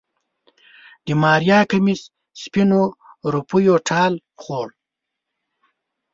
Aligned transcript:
د 1.05 1.07
ماريا 1.21 1.59
کميس 1.71 2.01
سپينو 2.41 2.81
روپيو 3.33 3.75
ټال 3.87 4.13
خوړ. 4.41 4.67